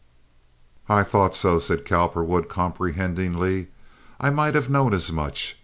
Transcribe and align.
"I 0.89 1.03
thought 1.03 1.35
so," 1.35 1.59
said 1.59 1.85
Cowperwood, 1.85 2.49
comprehendingly. 2.49 3.67
"I 4.19 4.31
might 4.31 4.55
have 4.55 4.67
known 4.67 4.95
as 4.95 5.11
much. 5.11 5.59